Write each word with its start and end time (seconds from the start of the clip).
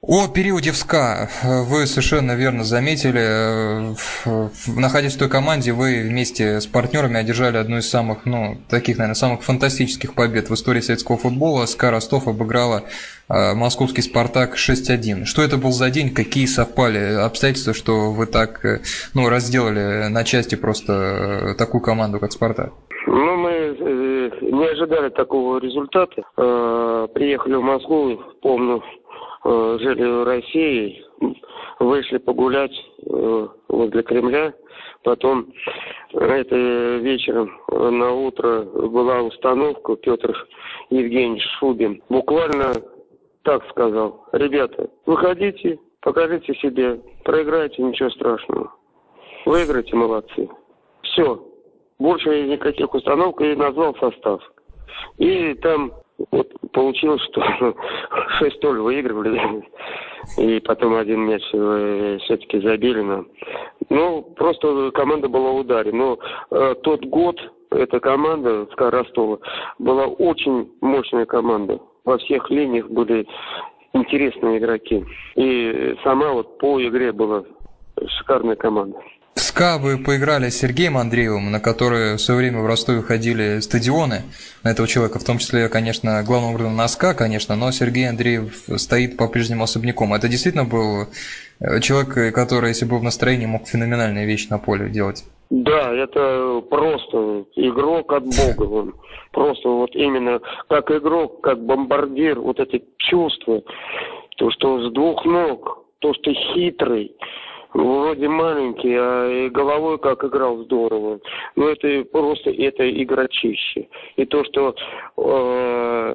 О 0.00 0.28
периоде 0.28 0.70
в 0.70 0.76
СКА 0.76 1.28
вы 1.42 1.84
совершенно 1.86 2.36
верно 2.36 2.62
заметили. 2.62 3.96
Находясь 4.80 5.16
в 5.16 5.18
той 5.18 5.28
команде, 5.28 5.72
вы 5.72 6.02
вместе 6.02 6.60
с 6.60 6.68
партнерами 6.68 7.16
одержали 7.16 7.56
одну 7.56 7.78
из 7.78 7.90
самых, 7.90 8.24
ну, 8.24 8.58
таких, 8.70 8.98
наверное, 8.98 9.16
самых 9.16 9.42
фантастических 9.42 10.14
побед 10.14 10.50
в 10.50 10.54
истории 10.54 10.80
советского 10.80 11.18
футбола. 11.18 11.66
СКА 11.66 11.90
Ростов 11.90 12.28
обыграла 12.28 12.84
э, 13.28 13.54
московский 13.54 14.02
«Спартак» 14.02 14.54
6-1. 14.54 15.24
Что 15.24 15.42
это 15.42 15.56
был 15.56 15.72
за 15.72 15.90
день? 15.90 16.14
Какие 16.14 16.46
совпали 16.46 17.20
обстоятельства, 17.20 17.74
что 17.74 18.12
вы 18.12 18.26
так, 18.26 18.64
э, 18.64 18.78
ну, 19.14 19.28
разделали 19.28 20.06
на 20.08 20.22
части 20.22 20.54
просто 20.54 20.92
э, 20.92 21.54
такую 21.54 21.80
команду, 21.80 22.20
как 22.20 22.30
«Спартак»? 22.30 22.72
Ну, 23.08 23.36
мы 23.36 23.50
не 24.42 24.66
ожидали 24.70 25.08
такого 25.08 25.58
результата. 25.58 26.22
Приехали 27.14 27.54
в 27.54 27.62
Москву, 27.62 28.20
помню, 28.42 28.82
Э, 29.07 29.07
жили 29.44 30.04
в 30.04 30.24
России, 30.24 31.04
вышли 31.78 32.18
погулять 32.18 32.72
э, 33.06 33.48
возле 33.68 34.02
Кремля. 34.02 34.52
Потом 35.04 35.52
это 36.12 36.56
вечером 36.96 37.50
на 37.68 38.12
утро 38.12 38.62
была 38.62 39.22
установка 39.22 39.96
Петр 39.96 40.36
Евгеньевич 40.90 41.44
Шубин. 41.58 42.02
Буквально 42.08 42.72
так 43.48 43.66
сказал. 43.70 44.26
Ребята, 44.32 44.90
выходите, 45.06 45.78
покажите 46.02 46.54
себе, 46.56 47.00
проиграйте, 47.24 47.82
ничего 47.82 48.10
страшного. 48.10 48.72
Выиграйте, 49.46 49.96
молодцы. 49.96 50.48
Все. 51.02 51.42
Больше 51.98 52.46
никаких 52.46 52.92
установок 52.92 53.40
и 53.40 53.54
назвал 53.54 53.94
состав. 53.96 54.42
И 55.16 55.54
там 55.54 55.92
вот 56.30 56.48
получилось, 56.72 57.22
что 57.30 57.40
6-0 58.40 58.80
выигрывали, 58.80 59.64
и 60.38 60.60
потом 60.60 60.94
один 60.94 61.20
мяч 61.26 61.42
э, 61.52 62.18
все-таки 62.22 62.60
забили 62.60 63.00
нам. 63.00 63.28
Ну, 63.88 64.22
просто 64.36 64.90
команда 64.92 65.28
была 65.28 65.52
в 65.52 65.56
ударе. 65.56 65.92
Но 65.92 66.18
э, 66.50 66.74
тот 66.82 67.04
год 67.04 67.40
эта 67.70 68.00
команда, 68.00 68.66
СКА 68.72 68.90
Ростова, 68.90 69.38
была 69.78 70.06
очень 70.06 70.70
мощная 70.80 71.26
команда. 71.26 71.78
Во 72.04 72.18
всех 72.18 72.50
линиях 72.50 72.88
были 72.88 73.26
интересные 73.92 74.58
игроки. 74.58 75.04
И 75.36 75.96
сама 76.02 76.32
вот 76.32 76.58
по 76.58 76.80
игре 76.82 77.12
была 77.12 77.44
шикарная 78.18 78.56
команда. 78.56 78.98
В 79.58 79.60
СКА 79.60 79.78
вы 79.80 79.98
поиграли 79.98 80.50
с 80.50 80.60
Сергеем 80.60 80.96
Андреевым, 80.96 81.50
на 81.50 81.58
который 81.58 82.14
в 82.14 82.20
свое 82.20 82.38
время 82.38 82.60
в 82.60 82.66
Ростове 82.66 83.02
ходили 83.02 83.58
стадионы 83.58 84.22
на 84.62 84.68
этого 84.68 84.86
человека, 84.86 85.18
в 85.18 85.24
том 85.24 85.38
числе, 85.38 85.68
конечно, 85.68 86.22
главным 86.24 86.50
образом 86.50 86.76
на 86.76 86.86
СКА, 86.86 87.12
конечно, 87.12 87.56
но 87.56 87.72
Сергей 87.72 88.08
Андреев 88.08 88.54
стоит 88.78 89.16
по-прежнему 89.16 89.64
особняком. 89.64 90.14
Это 90.14 90.28
действительно 90.28 90.64
был 90.64 91.08
э, 91.58 91.80
человек, 91.80 92.32
который, 92.36 92.68
если 92.68 92.84
был 92.84 92.98
в 92.98 93.02
настроении, 93.02 93.46
мог 93.46 93.66
феноменальные 93.66 94.26
вещи 94.26 94.46
на 94.48 94.60
поле 94.60 94.90
делать? 94.90 95.24
Да, 95.50 95.92
это 95.92 96.62
просто 96.70 97.44
игрок 97.56 98.12
от 98.12 98.26
Бога. 98.26 98.92
Просто 99.32 99.68
вот 99.68 99.90
именно 99.94 100.40
как 100.68 100.88
игрок, 100.92 101.40
как 101.40 101.58
бомбардир, 101.60 102.38
вот 102.38 102.60
эти 102.60 102.84
чувства, 102.98 103.62
то, 104.36 104.52
что 104.52 104.88
с 104.88 104.92
двух 104.92 105.24
ног, 105.24 105.84
то, 105.98 106.14
что 106.14 106.32
хитрый, 106.32 107.12
вроде 107.74 108.28
маленький, 108.28 108.94
а 108.94 109.46
и 109.46 109.48
головой 109.50 109.98
как 109.98 110.24
играл 110.24 110.58
здорово. 110.64 111.20
Но 111.56 111.68
это 111.68 112.04
просто 112.10 112.50
это 112.50 112.88
игрочище. 112.90 113.88
И 114.16 114.24
то, 114.24 114.44
что 114.44 114.74
э, 115.16 116.14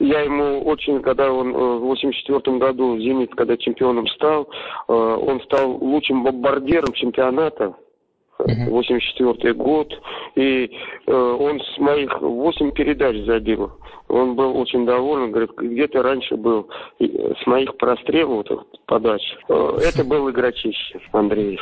я 0.00 0.20
ему 0.20 0.62
очень, 0.64 1.00
когда 1.00 1.32
он 1.32 1.54
э, 1.54 1.78
в 1.78 1.80
84 1.80 2.58
году 2.58 2.98
«Зенит», 2.98 3.34
когда 3.34 3.56
чемпионом 3.56 4.06
стал, 4.08 4.48
э, 4.88 4.92
он 4.92 5.40
стал 5.42 5.78
лучшим 5.80 6.24
бомбардиром 6.24 6.92
чемпионата. 6.92 7.74
84 8.38 9.54
год, 9.54 9.92
и 10.34 10.70
э, 11.06 11.12
он 11.12 11.60
с 11.60 11.78
моих 11.78 12.20
8 12.20 12.72
передач 12.72 13.16
забил. 13.26 13.72
Он 14.08 14.34
был 14.34 14.56
очень 14.58 14.84
доволен, 14.84 15.30
говорит, 15.30 15.52
где-то 15.56 16.02
раньше 16.02 16.36
был 16.36 16.68
с 16.98 17.46
моих 17.46 17.76
прострелов 17.76 18.46
подач. 18.86 19.22
Э, 19.48 19.78
это 19.82 20.04
был 20.04 20.30
игрочище 20.30 21.00
Андреев. 21.12 21.60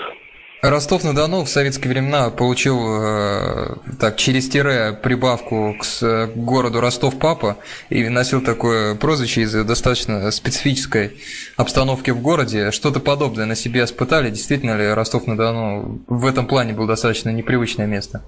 Ростов-на-Дону 0.63 1.45
в 1.45 1.49
советские 1.49 1.91
времена 1.91 2.29
получил 2.29 2.79
э, 2.87 3.77
так 3.99 4.17
через 4.17 4.47
тире 4.47 4.99
прибавку 5.03 5.75
к, 5.81 5.85
к 5.85 6.37
городу 6.37 6.81
Ростов-Папа 6.81 7.57
и 7.89 8.07
носил 8.11 8.43
такое 8.43 8.95
прозвище 8.95 9.43
из-за 9.43 9.65
достаточно 9.65 10.31
специфической 10.31 11.13
обстановки 11.57 12.11
в 12.11 12.21
городе. 12.21 12.73
Что-то 12.73 13.01
подобное 13.01 13.47
на 13.47 13.55
себе 13.55 13.85
испытали? 13.85 14.29
Действительно 14.29 14.77
ли 14.77 14.93
Ростов-на-Дону 14.93 16.03
в 16.07 16.27
этом 16.27 16.47
плане 16.47 16.75
был 16.75 16.87
достаточно 16.87 17.31
непривычное 17.31 17.87
место? 17.87 18.23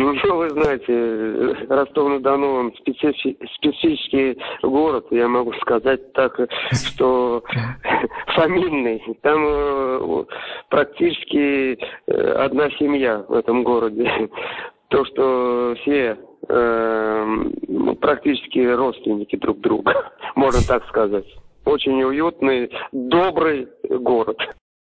Ну, 0.00 0.14
вы 0.38 0.50
знаете, 0.50 1.66
Ростов-на-Дону, 1.68 2.54
он 2.54 2.72
специфи- 2.76 3.36
специфический 3.56 4.38
город, 4.62 5.06
я 5.10 5.28
могу 5.28 5.52
сказать 5.54 6.12
так, 6.14 6.40
что 6.72 7.42
фамильный. 8.34 9.02
Там 9.22 9.44
э, 9.46 10.24
практически 10.70 11.78
э, 12.06 12.32
одна 12.32 12.70
семья 12.70 13.24
в 13.28 13.34
этом 13.34 13.62
городе. 13.62 14.30
То, 14.88 15.04
что 15.04 15.76
все 15.82 16.18
э, 16.48 17.36
практически 18.00 18.60
родственники 18.60 19.36
друг 19.36 19.60
друга, 19.60 20.12
можно 20.34 20.62
так 20.62 20.86
сказать. 20.88 21.26
Очень 21.66 22.02
уютный, 22.02 22.70
добрый 22.90 23.68
город. 23.88 24.38